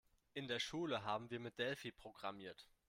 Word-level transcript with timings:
In 0.33 0.47
der 0.47 0.57
Schule 0.59 1.03
haben 1.03 1.29
wir 1.29 1.39
mit 1.39 1.59
Delphi 1.59 1.91
programmiert. 1.91 2.67